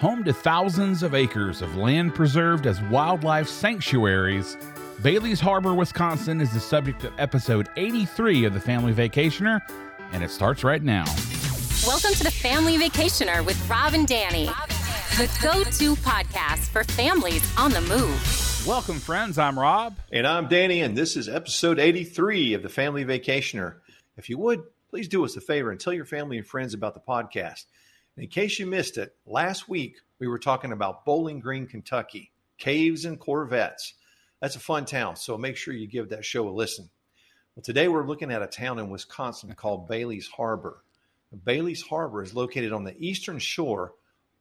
[0.00, 4.56] Home to thousands of acres of land preserved as wildlife sanctuaries,
[5.02, 9.60] Bailey's Harbor, Wisconsin is the subject of episode 83 of The Family Vacationer,
[10.12, 11.04] and it starts right now.
[11.86, 14.46] Welcome to The Family Vacationer with Rob and Danny,
[15.18, 18.66] the go to podcast for families on the move.
[18.66, 19.36] Welcome, friends.
[19.36, 19.98] I'm Rob.
[20.10, 23.74] And I'm Danny, and this is episode 83 of The Family Vacationer.
[24.16, 26.94] If you would, please do us a favor and tell your family and friends about
[26.94, 27.66] the podcast.
[28.16, 33.04] In case you missed it, last week we were talking about Bowling Green, Kentucky, caves
[33.04, 33.94] and Corvettes.
[34.40, 36.90] That's a fun town, so make sure you give that show a listen.
[37.54, 40.82] Well, today we're looking at a town in Wisconsin called Bailey's Harbor.
[41.44, 43.94] Bailey's Harbor is located on the eastern shore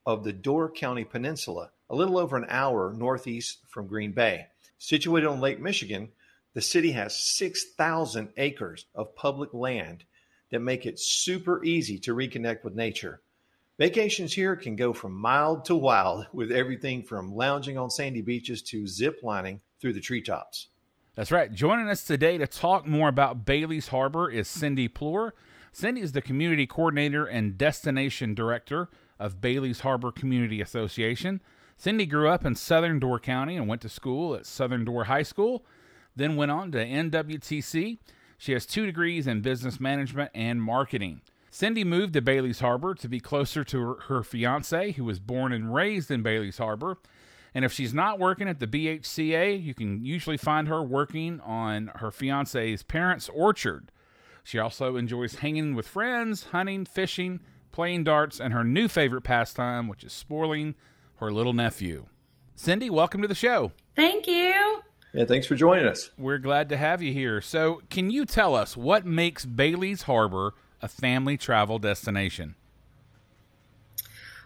[0.05, 4.47] of the Door County Peninsula, a little over an hour northeast from Green Bay.
[4.79, 6.09] Situated on Lake Michigan,
[6.55, 10.05] the city has 6,000 acres of public land
[10.49, 13.21] that make it super easy to reconnect with nature.
[13.79, 18.61] Vacations here can go from mild to wild with everything from lounging on sandy beaches
[18.61, 20.67] to zip lining through the treetops.
[21.15, 21.49] That's right.
[21.49, 25.33] Joining us today to talk more about Bailey's Harbor is Cindy Plure.
[25.71, 31.41] Cindy is the community coordinator and destination director of Bailey's Harbor Community Association.
[31.77, 35.23] Cindy grew up in Southern Door County and went to school at Southern Door High
[35.23, 35.63] School,
[36.17, 37.99] then went on to NWTC.
[38.37, 41.21] She has two degrees in business management and marketing.
[41.51, 45.51] Cindy moved to Bailey's Harbor to be closer to her, her fiance, who was born
[45.51, 46.97] and raised in Bailey's Harbor.
[47.53, 51.91] And if she's not working at the BHCA, you can usually find her working on
[51.95, 53.91] her fiance's parents' orchard.
[54.43, 57.39] She also enjoys hanging with friends, hunting, fishing,
[57.71, 60.75] playing darts, and her new favorite pastime, which is spoiling
[61.15, 62.05] her little nephew.
[62.55, 63.71] Cindy, welcome to the show.
[63.95, 64.81] Thank you.
[65.13, 66.11] Yeah, thanks for joining us.
[66.17, 67.41] We're glad to have you here.
[67.41, 72.55] So, can you tell us what makes Bailey's Harbor a family travel destination?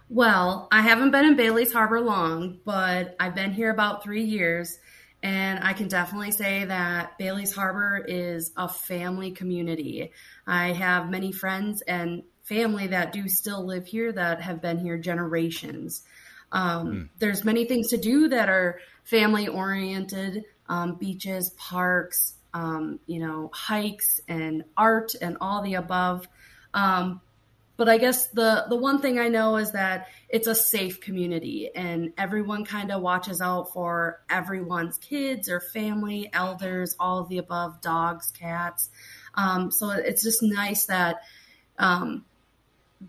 [0.09, 4.78] Well, I haven't been in Bailey's Harbor long, but I've been here about three years,
[5.23, 10.12] and I can definitely say that Bailey's Harbor is a family community.
[10.46, 14.97] I have many friends and family that do still live here that have been here
[14.97, 16.03] generations.
[16.52, 17.09] Um, mm.
[17.18, 23.50] There's many things to do that are family oriented um, beaches, parks, um, you know,
[23.53, 26.28] hikes and art and all the above.
[26.74, 27.22] Um,
[27.75, 31.72] but I guess the the one thing I know is that it's a safe community
[31.74, 37.40] and everyone kind of watches out for everyone's kids or family, elders, all of the
[37.40, 38.90] above, dogs, cats.
[39.34, 41.24] Um, so it's just nice that
[41.80, 42.25] um,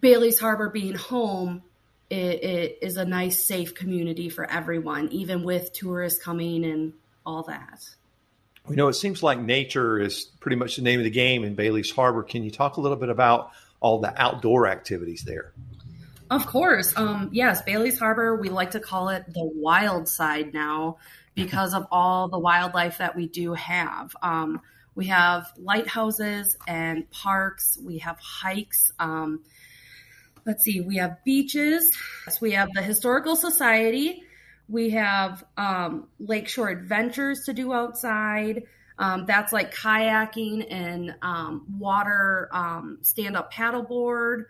[0.00, 1.62] Bailey's Harbor being home
[2.10, 6.92] it, it is a nice, safe community for everyone, even with tourists coming and
[7.24, 7.82] all that.
[8.66, 11.54] We know it seems like nature is pretty much the name of the game in
[11.54, 12.22] Bailey's Harbor.
[12.22, 15.52] Can you talk a little bit about all the outdoor activities there?
[16.30, 16.94] Of course.
[16.96, 20.96] Um, yes, Bailey's Harbor, we like to call it the wild side now
[21.34, 24.16] because of all the wildlife that we do have.
[24.22, 24.62] Um,
[24.94, 28.92] we have lighthouses and parks, we have hikes.
[28.98, 29.40] Um,
[30.46, 31.90] let's see, we have beaches,
[32.40, 34.22] we have the Historical Society,
[34.68, 38.64] we have um, Lakeshore Adventures to do outside.
[38.98, 44.44] Um, that's like kayaking and um, water um, stand up paddleboard,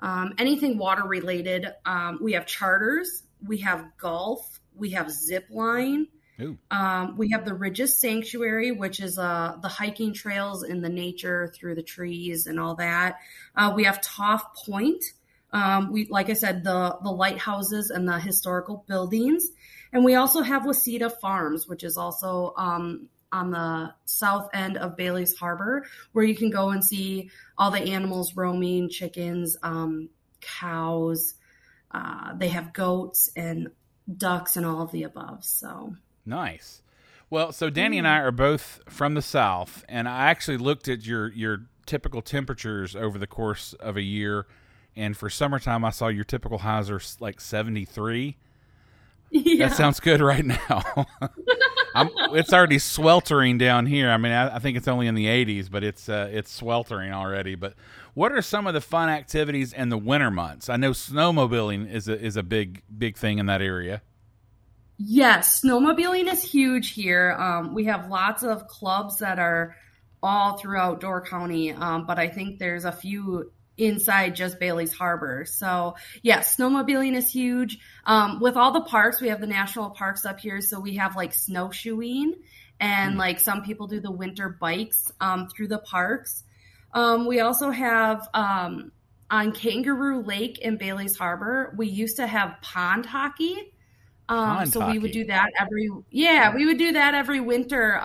[0.00, 1.66] um, anything water related.
[1.86, 6.08] Um, we have charters, we have golf, we have zip line.
[6.70, 11.52] Um, we have the Ridges Sanctuary, which is uh, the hiking trails in the nature
[11.54, 13.18] through the trees and all that.
[13.54, 15.04] Uh, we have Toft Point.
[15.54, 19.48] Um, we, like I said, the the lighthouses and the historical buildings,
[19.92, 24.96] and we also have Waseda Farms, which is also um, on the south end of
[24.96, 30.08] Bailey's Harbor, where you can go and see all the animals roaming, chickens, um,
[30.40, 31.34] cows.
[31.90, 33.68] Uh, they have goats and
[34.16, 35.44] ducks and all of the above.
[35.44, 35.94] So
[36.26, 36.82] nice.
[37.30, 41.06] Well, so Danny and I are both from the south, and I actually looked at
[41.06, 44.46] your your typical temperatures over the course of a year,
[44.96, 48.36] and for summertime, I saw your typical highs are like seventy three.
[49.36, 49.68] Yeah.
[49.68, 51.06] That sounds good right now.
[52.34, 54.10] it's already sweltering down here.
[54.10, 57.12] I mean, I, I, think it's only in the 80s, but it's uh, it's sweltering
[57.12, 57.56] already.
[57.56, 57.74] But
[58.14, 60.68] what are some of the fun activities in the winter months?
[60.68, 64.02] I know snowmobiling is a, is a big big thing in that area.
[64.98, 67.32] Yes, snowmobiling is huge here.
[67.32, 69.74] Um, we have lots of clubs that are
[70.22, 75.44] all throughout Door County, um, but I think there's a few inside just Bailey's Harbor.
[75.44, 77.78] So yeah, snowmobiling is huge.
[78.06, 80.60] Um, with all the parks, we have the national parks up here.
[80.60, 82.34] So we have like snowshoeing
[82.80, 83.18] and mm.
[83.18, 86.44] like some people do the winter bikes, um, through the parks.
[86.92, 88.92] Um, we also have, um,
[89.30, 93.72] on Kangaroo Lake in Bailey's Harbor, we used to have pond hockey.
[94.28, 97.98] Um, Pond so we would do that every yeah, we would do that every winter.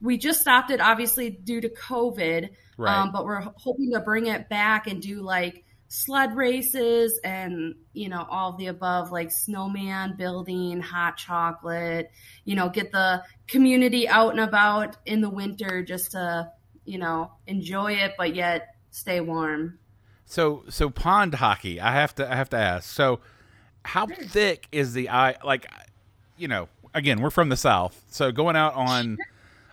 [0.00, 2.96] We just stopped it obviously due to COVID, Right.
[2.96, 8.08] um, but we're hoping to bring it back and do like sled races and you
[8.10, 12.10] know all of the above like snowman building hot chocolate
[12.44, 16.46] you know get the community out and about in the winter just to
[16.84, 19.78] you know enjoy it but yet stay warm
[20.26, 21.80] So so pond hockey.
[21.80, 22.84] I have to I have to ask.
[22.94, 23.20] So
[23.82, 25.36] how thick is the eye?
[25.42, 25.66] Like,
[26.36, 29.16] you know, again, we're from the south, so going out on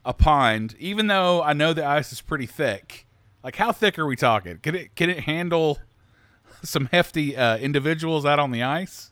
[0.05, 3.05] a pond, even though I know the ice is pretty thick,
[3.43, 4.59] like how thick are we talking?
[4.59, 5.79] Can it can it handle
[6.63, 9.11] some hefty uh, individuals out on the ice?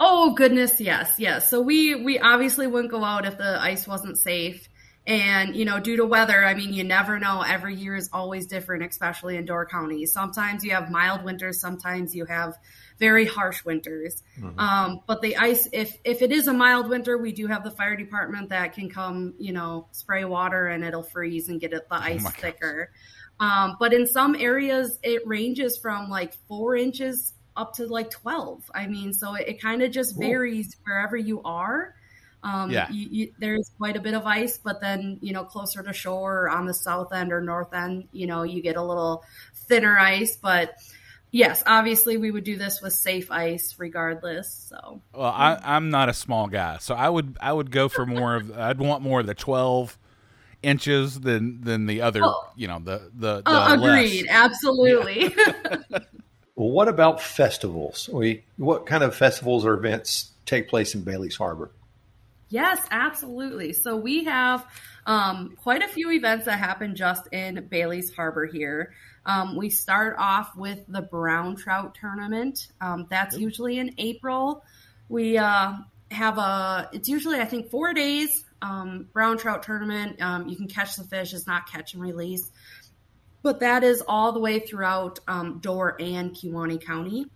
[0.00, 1.50] Oh goodness, yes, yes.
[1.50, 4.68] So we we obviously wouldn't go out if the ice wasn't safe.
[5.06, 7.42] And you know, due to weather, I mean, you never know.
[7.42, 10.06] Every year is always different, especially in Door County.
[10.06, 12.56] Sometimes you have mild winters, sometimes you have
[12.98, 14.22] very harsh winters.
[14.58, 17.70] Um, but the ice, if if it is a mild winter, we do have the
[17.70, 21.88] fire department that can come, you know, spray water and it'll freeze and get it
[21.88, 22.40] the ice my gosh.
[22.40, 22.90] thicker.
[23.40, 28.70] Um, but in some areas, it ranges from like four inches up to like 12.
[28.74, 31.94] I mean, so it, it kind of just varies wherever you are.
[32.42, 32.90] Um, Yeah.
[32.90, 36.48] you, you, there's quite a bit of ice, but then, you know, closer to shore
[36.48, 39.24] on the south end or north end, you know, you get a little
[39.54, 40.36] thinner ice.
[40.36, 40.74] But
[41.34, 44.68] yes, obviously we would do this with safe ice regardless.
[44.68, 48.06] So, Well, I, I'm not a small guy, so I would I would go for
[48.06, 49.98] more of I'd want more of the twelve
[50.62, 52.20] inches than than the other.
[52.24, 52.48] Oh.
[52.56, 54.10] You know the the, the uh, less.
[54.10, 54.26] agreed.
[54.30, 55.34] Absolutely.
[56.56, 58.08] Well, what about festivals?
[58.12, 61.72] We what kind of festivals or events take place in Bailey's Harbor?
[62.48, 63.72] Yes, absolutely.
[63.72, 64.64] So we have
[65.06, 68.94] um, quite a few events that happen just in Bailey's Harbor here.
[69.26, 72.68] Um, we start off with the brown trout tournament.
[72.80, 74.64] Um, that's usually in April.
[75.08, 75.74] We uh,
[76.10, 80.20] have a, it's usually, I think, four days um, brown trout tournament.
[80.22, 82.50] Um, you can catch the fish, it's not catch and release.
[83.42, 87.26] But that is all the way throughout um, Door and Kewaunee County.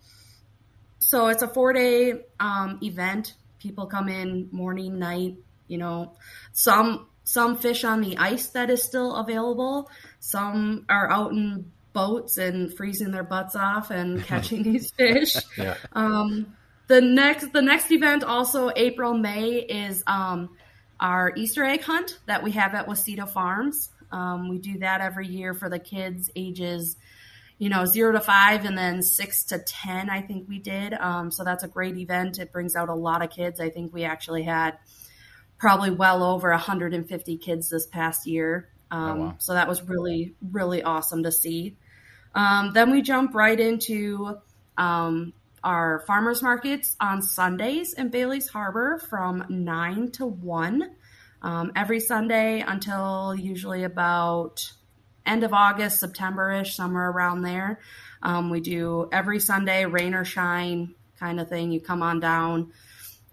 [1.01, 3.35] So it's a four day um, event.
[3.59, 5.37] People come in morning, night.
[5.67, 6.15] You know,
[6.53, 9.91] some some fish on the ice that is still available.
[10.19, 15.37] Some are out in boats and freezing their butts off and catching these fish.
[15.57, 15.77] Yeah.
[15.93, 16.55] Um,
[16.87, 20.51] the next the next event also April May is um,
[21.01, 23.91] our Easter egg hunt that we have at Waseda Farms.
[24.13, 26.97] Um, we do that every year for the kids ages
[27.59, 30.95] you know, zero to five and then six to 10, I think we did.
[30.95, 32.39] Um, so that's a great event.
[32.39, 33.59] It brings out a lot of kids.
[33.59, 34.79] I think we actually had
[35.59, 38.69] probably well over 150 kids this past year.
[38.93, 39.35] Um, wow.
[39.39, 41.77] So that was really, really awesome to see.
[42.35, 44.39] Um, then we jump right into
[44.77, 45.33] um,
[45.65, 50.91] our farmers markets on Sundays in Bailey's Harbor from 9 to 1
[51.43, 54.73] um, every Sunday until usually about
[55.27, 57.81] end of August, September ish, somewhere around there.
[58.23, 61.71] Um, we do every Sunday, rain or shine kind of thing.
[61.71, 62.73] You come on down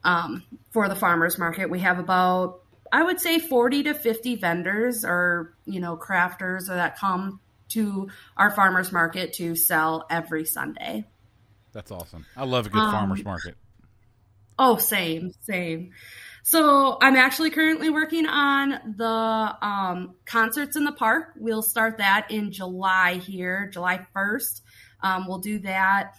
[0.04, 1.70] um, for the farmers market.
[1.70, 6.98] We have about, I would say, 40 to 50 vendors or, you know, crafters that
[6.98, 7.40] come
[7.76, 11.06] to our farmers market to sell every Sunday.
[11.72, 12.26] That's awesome.
[12.36, 13.56] I love a good Um, farmers market.
[14.58, 15.92] Oh, same, same.
[16.44, 21.34] So I'm actually currently working on the um, concerts in the park.
[21.36, 24.62] We'll start that in July here, July 1st.
[25.02, 26.14] Um, we'll do that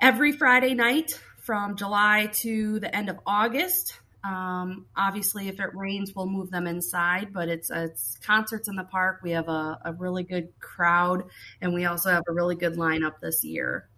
[0.00, 3.98] every Friday night from July to the end of August.
[4.24, 8.84] Um, obviously, if it rains, we'll move them inside, but it's it's concerts in the
[8.84, 9.20] park.
[9.22, 11.24] We have a, a really good crowd,
[11.60, 13.88] and we also have a really good lineup this year.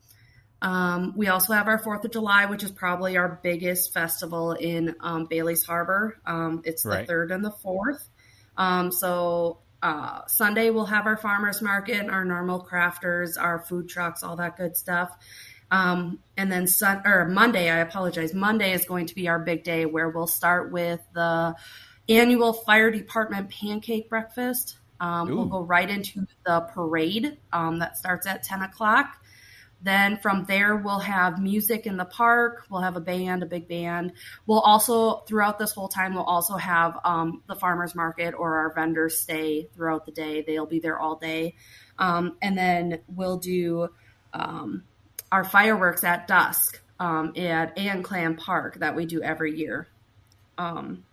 [0.62, 4.94] Um, we also have our Fourth of July, which is probably our biggest festival in
[5.00, 6.20] um, Bailey's Harbor.
[6.26, 7.06] Um, it's the Right.
[7.08, 8.06] third and the fourth.
[8.58, 14.22] Um, so uh, Sunday we'll have our farmers market, our normal crafters, our food trucks,
[14.22, 15.16] all that good stuff.
[15.70, 18.34] Um, and then sun or Monday, I apologize.
[18.34, 21.54] Monday is going to be our big day where we'll start with the
[22.08, 24.78] annual fire department pancake breakfast.
[25.00, 29.16] Um, we'll go right into the parade um, that starts at 10 o'clock.
[29.82, 32.66] Then from there, we'll have music in the park.
[32.68, 34.12] We'll have a band, a big band.
[34.46, 38.74] We'll also, throughout this whole time, we'll also have um, the farmers market or our
[38.74, 40.42] vendors stay throughout the day.
[40.42, 41.54] They'll be there all day.
[41.98, 43.88] Um, and then we'll do
[44.34, 44.84] um,
[45.32, 49.88] our fireworks at dusk um, at Anclam Park that we do every year.
[50.58, 51.04] Um,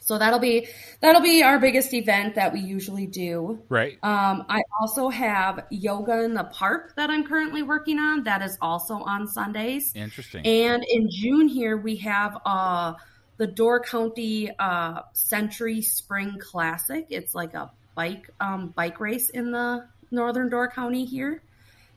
[0.00, 0.68] so So that'll be
[1.00, 3.62] that'll be our biggest event that we usually do.
[3.70, 3.94] Right.
[4.02, 8.24] Um, I also have yoga in the park that I'm currently working on.
[8.24, 9.90] That is also on Sundays.
[9.94, 10.44] Interesting.
[10.44, 12.92] And in June here we have uh,
[13.38, 17.06] the Door County uh, Century Spring Classic.
[17.08, 21.42] It's like a bike um, bike race in the northern Door County here.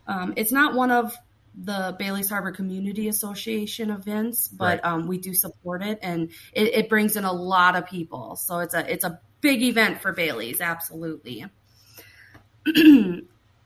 [0.07, 1.13] Um, it's not one of
[1.57, 4.85] the Bailey's Harbor Community Association events, but Right.
[4.85, 8.35] um, we do support it, and it, it brings in a lot of people.
[8.35, 11.45] So it's a it's a big event for Bailey's, absolutely.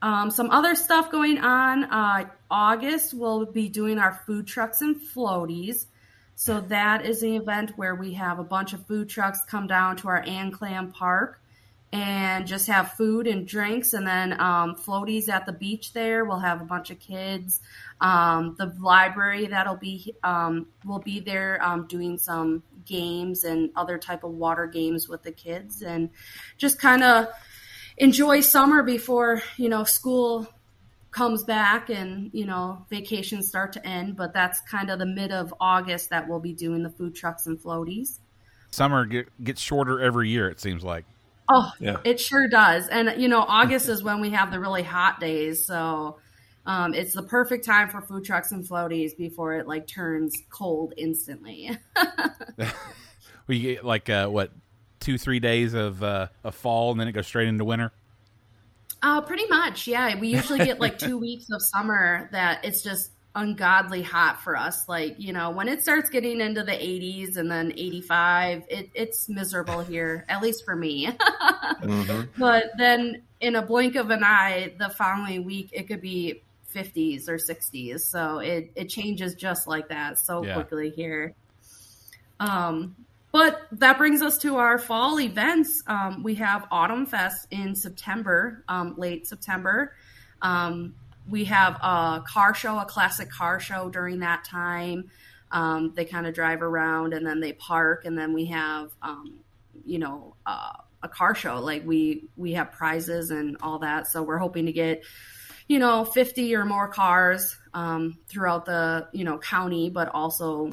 [0.02, 1.86] um, some other stuff going on.
[1.86, 5.86] Uh, August, we'll be doing our food trucks and floaties.
[6.36, 9.98] So that is an event where we have a bunch of food trucks come down
[9.98, 11.42] to our Anclam Park
[11.92, 16.40] and just have food and drinks and then um, floaties at the beach there we'll
[16.40, 17.62] have a bunch of kids
[18.02, 23.98] um, the library that'll be um, will be there um, doing some games and other
[23.98, 26.10] type of water games with the kids and
[26.58, 27.28] just kind of
[27.98, 30.48] enjoy summer before you know school
[31.12, 35.32] comes back and you know vacations start to end but that's kind of the mid
[35.32, 38.20] of august that we'll be doing the food trucks and floaties
[38.72, 40.50] Summer get, gets shorter every year.
[40.50, 41.06] It seems like.
[41.50, 41.98] Oh, Yeah.
[42.04, 42.88] it sure does.
[42.88, 46.20] And you know, August is when we have the really hot days, so
[46.66, 50.94] um, it's the perfect time for food trucks and floaties before it like turns cold
[50.98, 51.72] instantly.
[53.48, 54.52] We get like uh, what
[55.00, 57.92] two three days of uh, of fall and then it goes straight into winter.
[59.02, 60.20] uh, pretty much, yeah.
[60.20, 64.88] We usually get like two weeks of summer that it's just ungodly hot for us.
[64.90, 69.30] Like you know, when it starts getting into the 80s and then 85, it, it's
[69.30, 71.10] miserable here, at least for me.
[71.80, 72.28] Mhm.
[72.38, 76.42] But then in a blink of an eye, the following week it could be
[76.76, 78.02] 50s or 60s.
[78.02, 80.56] So it, it changes just like that so Yeah.
[80.56, 81.34] quickly here.
[82.40, 82.96] Um,
[83.32, 85.84] but that brings us to our fall events.
[85.88, 89.94] Um, we have Autumn Fest in September, um, late September.
[90.42, 90.94] Um,
[91.30, 95.12] we have a car show, a classic car show during that time.
[95.52, 99.40] Um, they kind of drive around and then they park, and then we have, um,
[99.86, 101.60] you know, uh, a car show.
[101.60, 104.08] Like we we have prizes and all that.
[104.08, 105.04] So we're hoping to get,
[105.68, 110.72] you know, fifty or more cars um, throughout the you know county, but also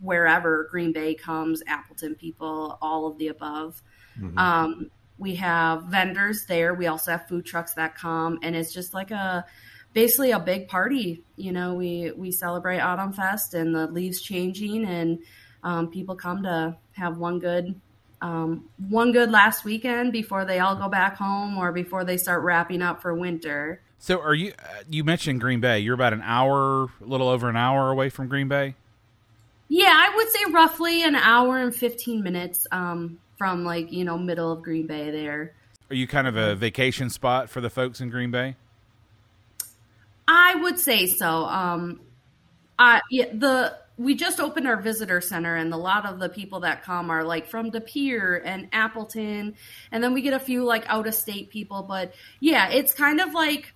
[0.00, 3.82] wherever Green Bay comes, Appleton people, all of the above.
[4.36, 6.74] Um, we have vendors there.
[6.74, 9.44] We also have food trucks that come, and it's just like a
[9.92, 11.22] basically a big party.
[11.36, 15.18] You know, we we celebrate Autumn Fest and the leaves changing, and
[15.62, 17.74] um, people come to have one good
[18.22, 22.42] um, one good last weekend before they all go back home or before they start
[22.42, 23.80] wrapping up for winter.
[23.98, 24.52] So are you?
[24.58, 25.80] Uh, you mentioned Green Bay.
[25.80, 28.74] You're about an hour, a little over an hour away from Green Bay.
[29.68, 34.18] Yeah, I would say roughly an hour and fifteen minutes um, from like you know
[34.18, 35.54] middle of Green Bay there.
[35.90, 38.56] Are you kind of a vacation spot for the folks in Green Bay?
[40.32, 41.44] I would say so.
[41.44, 42.00] Um,
[42.78, 46.60] I yeah, the we just opened our visitor center, and a lot of the people
[46.60, 49.56] that come are like from De Pere and Appleton,
[49.90, 51.82] and then we get a few like out of state people.
[51.82, 53.74] But yeah, it's kind of like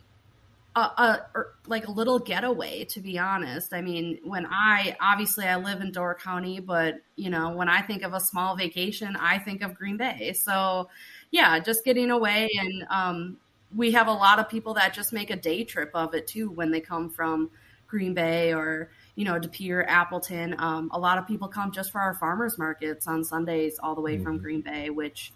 [0.77, 3.75] a, a or like a little getaway, to be honest.
[3.75, 7.83] I mean, when I obviously I live in Door County, but you know, when I
[7.83, 10.33] think of a small vacation, I think of Green Bay.
[10.35, 10.89] So
[11.33, 13.39] yeah, just getting away and um,
[13.75, 16.51] we have a lot of people that just make a day trip of it too
[16.51, 17.51] when they come from
[17.87, 20.55] Green Bay or you know De Pere, Appleton.
[20.59, 24.01] Um, a lot of people come just for our farmers markets on Sundays all the
[24.01, 25.33] way from Green Bay, which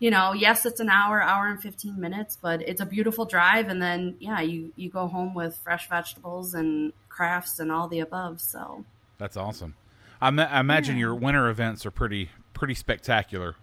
[0.00, 3.68] you know, yes, it's an hour, hour and fifteen minutes, but it's a beautiful drive.
[3.68, 8.00] And then yeah, you you go home with fresh vegetables and crafts and all the
[8.00, 8.40] above.
[8.40, 8.84] So
[9.18, 9.74] That's awesome.
[10.22, 13.56] I, ma- I imagine your winter events are pretty pretty spectacular.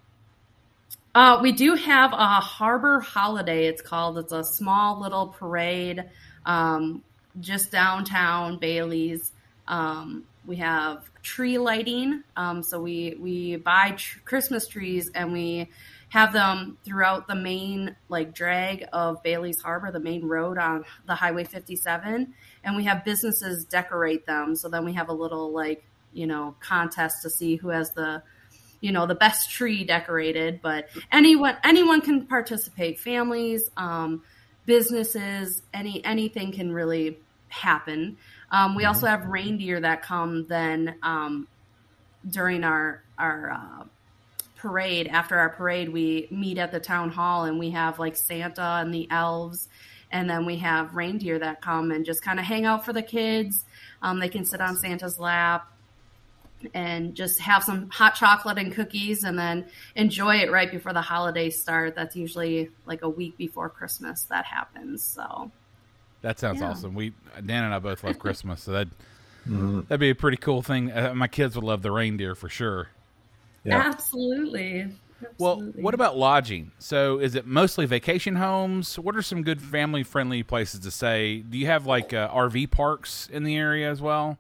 [1.17, 3.65] Uh, we do have a harbor holiday.
[3.65, 4.19] It's called.
[4.19, 6.03] It's a small little parade,
[6.45, 7.03] um,
[7.39, 9.31] just downtown Bailey's.
[9.67, 12.21] Um, we have tree lighting.
[12.35, 15.71] Um, so we we buy tr- Christmas trees and we
[16.09, 21.15] have them throughout the main like drag of Bailey's Harbor, the main road on the
[21.15, 22.31] Highway 57,
[22.63, 24.55] and we have businesses decorate them.
[24.55, 25.83] So then we have a little like
[26.13, 28.21] you know contest to see who has the
[28.79, 32.99] you know the best tree decorated but anyone anyone can participate.
[32.99, 34.23] Families um,
[34.65, 37.17] businesses any anything can really
[37.49, 38.17] happen.
[38.51, 41.47] Um, we also have reindeer that come then um,
[42.29, 43.83] during our our uh,
[44.57, 45.07] parade.
[45.07, 48.93] After our parade we meet at the town hall and we have like santa and
[48.93, 49.69] the elves.
[50.09, 53.01] And then we have reindeer that come and just kind of hang out for the
[53.01, 53.65] kids.
[54.01, 55.69] Um, they can sit on santa's lap
[56.73, 61.01] and just have some hot chocolate and cookies and then enjoy it right before the
[61.01, 61.95] holidays start.
[61.95, 65.03] That's usually like a week before Christmas that happens.
[65.03, 65.51] So
[66.21, 66.71] that sounds yeah.
[66.71, 66.95] awesome.
[66.95, 67.13] We
[67.45, 68.87] Dan and I both love Christmas, so that
[69.47, 69.81] mm-hmm.
[69.81, 70.91] that'd be a pretty cool thing.
[70.91, 72.89] Uh, my kids would love the reindeer for sure.
[73.63, 73.77] Yeah.
[73.77, 74.87] Absolutely.
[75.39, 76.71] Well, what about lodging?
[76.77, 78.99] So, is it mostly vacation homes?
[78.99, 81.39] What are some good family friendly places to say?
[81.39, 84.37] Do you have like uh, RV parks in the area as well?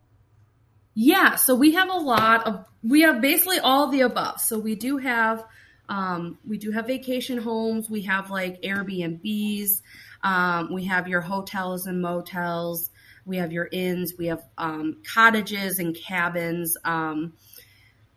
[0.99, 4.41] Yeah, so we have a lot of we have basically all the above.
[4.41, 5.45] So we do have
[5.87, 7.87] um, we do have vacation homes.
[7.87, 9.83] We have like Airbnbs.
[10.23, 12.89] Um, we have your hotels and motels.
[13.27, 14.15] We have your inns.
[14.17, 16.75] We have um, cottages and cabins.
[16.83, 17.33] Um,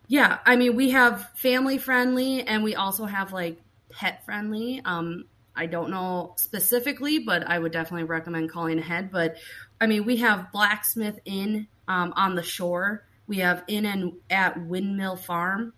[0.09, 3.61] yeah, I mean we have family friendly, and we also have like
[3.91, 4.81] pet friendly.
[4.87, 9.11] Um, I don't know specifically, but I would definitely recommend calling ahead.
[9.11, 9.37] But
[9.81, 13.05] I mean, we have Blacksmith Inn um, on the shore.
[13.27, 15.73] We have in and at Windmill Farm.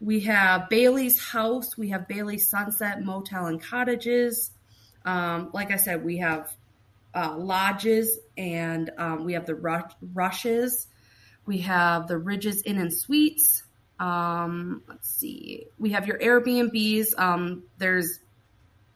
[0.00, 1.76] We have Bailey's House.
[1.76, 4.50] We have Bailey's Sunset Motel and Cottages.
[5.04, 6.54] Um, like I said, we have
[7.14, 10.86] uh, lodges and um, we have the rushes.
[11.46, 13.64] We have the Ridges Inn and Suites.
[13.98, 15.66] Um, let's see.
[15.78, 17.18] We have your Airbnbs.
[17.18, 18.20] Um, there's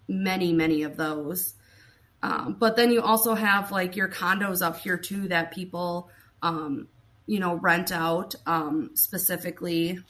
[0.09, 1.55] many, many of those.
[2.23, 6.11] Um, but then you also have like your condos up here too that people
[6.43, 6.89] um,
[7.29, 10.01] you know, rent out um, specifically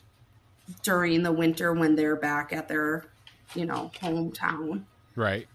[0.82, 3.04] during the winter when they're back at their,
[3.54, 4.84] you know, hometown.
[5.16, 5.48] Right.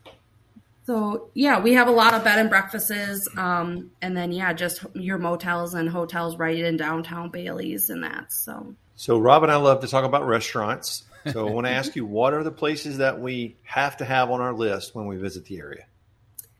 [0.85, 4.85] So yeah, we have a lot of bed and breakfasts, um, and then yeah, just
[4.93, 8.33] your motels and hotels right in downtown Bailey's and that.
[8.33, 8.75] So.
[8.95, 11.03] So Rob and I love to talk about restaurants.
[11.31, 14.29] So I want to ask you, what are the places that we have to have
[14.29, 15.85] on our list when we visit the area?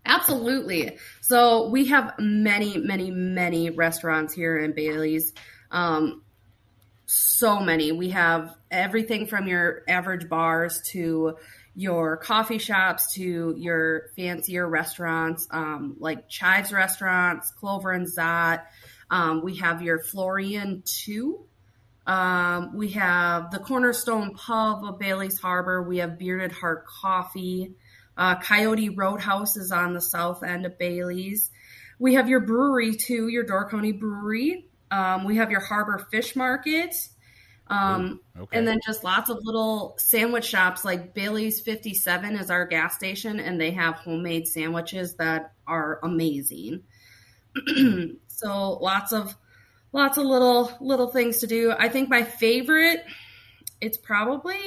[0.05, 0.97] Absolutely.
[1.21, 5.33] So we have many, many, many restaurants here in Bailey's.
[5.71, 6.23] Um,
[7.05, 7.91] so many.
[7.91, 11.37] We have everything from your average bars to
[11.75, 18.63] your coffee shops to your fancier restaurants, um, like Chives restaurants, Clover and Zot.
[19.09, 21.39] Um, we have your Florian 2.
[22.05, 25.81] Um, we have the Cornerstone Pub of Bailey's Harbor.
[25.81, 27.73] We have Bearded Heart Coffee.
[28.17, 31.51] Uh, Coyote Roadhouse is on the south end of Bailey's.
[31.99, 34.67] We have your brewery too, your Door County Brewery.
[34.91, 36.95] Um, we have your Harbor Fish Market.
[37.67, 38.57] Um, okay.
[38.57, 43.39] And then just lots of little sandwich shops like Bailey's 57 is our gas station,
[43.39, 46.83] and they have homemade sandwiches that are amazing.
[48.27, 49.35] so lots of
[49.91, 51.71] lots of little little things to do.
[51.71, 53.03] I think my favorite,
[53.79, 54.59] it's probably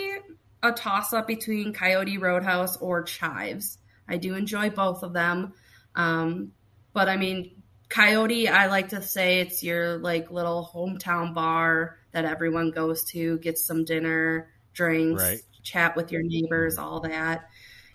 [0.62, 3.78] a toss up between Coyote Roadhouse or Chives.
[4.08, 5.52] I do enjoy both of them.
[5.94, 6.52] Um,
[6.92, 12.24] but I mean, Coyote, I like to say it's your like little hometown bar that
[12.24, 15.40] everyone goes to, gets some dinner, drinks, right.
[15.62, 17.48] chat with your neighbors, all that.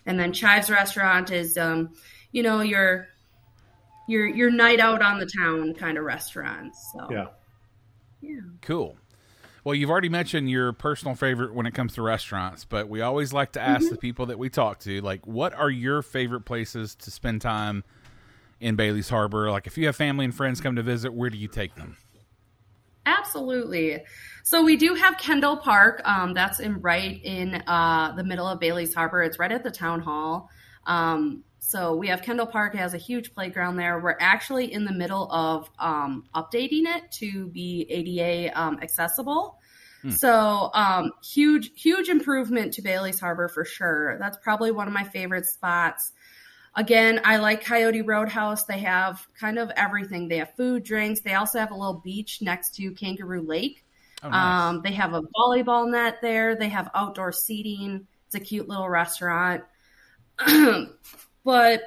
[0.06, 1.90] And then Chives Restaurant is, um,
[2.32, 3.08] you know, your
[4.08, 6.74] your your night out on the town kind of restaurant.
[6.92, 7.26] So yeah,
[8.20, 8.96] yeah, cool.
[9.64, 13.32] Well, you've already mentioned your personal favorite when it comes to restaurants, but we always
[13.32, 13.94] like to ask mm-hmm.
[13.94, 17.84] the people that we talk to, like, what are your favorite places to spend time
[18.58, 19.50] in Bailey's Harbor?
[19.52, 21.96] Like, if you have family and friends come to visit, where do you take them?
[23.06, 24.02] Absolutely.
[24.42, 26.02] So we do have Kendall Park.
[26.04, 29.22] Um, that's in right in uh, the middle of Bailey's Harbor.
[29.22, 30.48] It's right at the town hall.
[30.86, 33.98] Um, so we have Kendall Park has a huge playground there.
[33.98, 39.58] We're actually in the middle of um, updating it to be ADA um, accessible.
[40.02, 40.10] Hmm.
[40.10, 44.18] So um, huge, huge improvement to Bailey's Harbor for sure.
[44.18, 46.12] That's probably one of my favorite spots.
[46.74, 48.64] Again, I like Coyote Roadhouse.
[48.64, 50.28] They have kind of everything.
[50.28, 51.20] They have food, drinks.
[51.20, 53.84] They also have a little beach next to Kangaroo Lake.
[54.22, 54.62] Oh, nice.
[54.70, 56.56] um, they have a volleyball net there.
[56.56, 58.06] They have outdoor seating.
[58.26, 59.64] It's a cute little restaurant.
[61.44, 61.82] But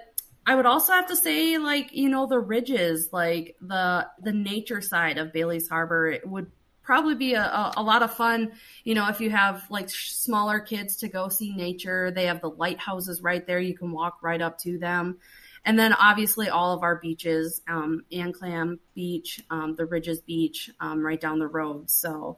[0.45, 4.81] I would also have to say, like, you know, the ridges, like the the nature
[4.81, 6.51] side of Bailey's Harbor, it would
[6.83, 8.51] probably be a, a, a, lot of fun,
[8.83, 12.11] you know, if you have like smaller kids to go see nature.
[12.11, 13.59] They have the lighthouses right there.
[13.59, 15.17] You can walk right up to them.
[15.65, 21.03] And then obviously all of our beaches, um, Anclam Beach, um, the Ridges Beach, um,
[21.03, 21.89] right down the road.
[21.89, 22.37] So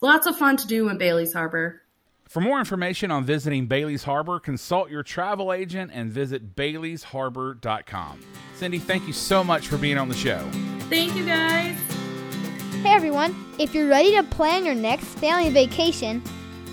[0.00, 1.82] lots of fun to do in Bailey's Harbor.
[2.28, 8.20] For more information on visiting Bailey's Harbor, consult your travel agent and visit baileysharbor.com.
[8.54, 10.46] Cindy, thank you so much for being on the show.
[10.90, 11.78] Thank you, guys.
[12.82, 13.34] Hey, everyone.
[13.58, 16.22] If you're ready to plan your next family vacation,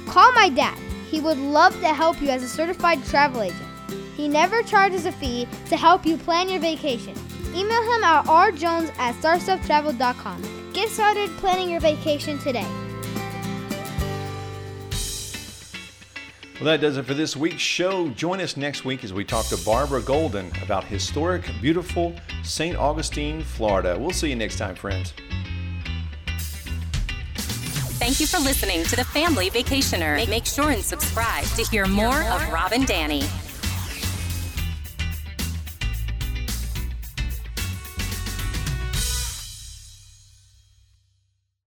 [0.08, 0.78] call my dad.
[1.10, 3.62] He would love to help you as a certified travel agent.
[4.18, 7.16] He never charges a fee to help you plan your vacation.
[7.56, 10.42] Email him at rjones at starstufftravel.com.
[10.74, 12.85] Get Get started planning your vacation today.
[16.56, 18.08] Well, that does it for this week's show.
[18.10, 22.78] Join us next week as we talk to Barbara Golden about historic, beautiful St.
[22.78, 23.98] Augustine, Florida.
[24.00, 25.14] We'll see you next time, friends.
[27.98, 30.30] Thank you for listening to the Family Vacationer.
[30.30, 33.24] Make sure and subscribe to hear more of Rob and Danny.